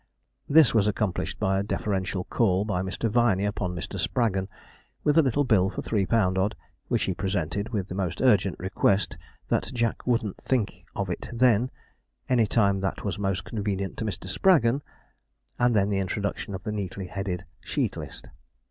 [0.49, 3.07] This was accomplished by a deferential call by Mr.
[3.07, 3.99] Viney upon Mr.
[3.99, 4.47] Spraggon,
[5.03, 6.55] with a little bill for three pound odd,
[6.87, 9.15] which he presented, with the most urgent request
[9.49, 11.69] that Jack wouldn't think of it then
[12.27, 14.27] any time that was most convenient to Mr.
[14.27, 14.81] Spraggon
[15.59, 18.27] and then the introduction of the neatly headed sheet list.